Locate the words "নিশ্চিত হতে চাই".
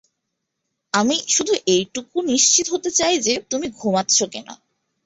2.23-3.15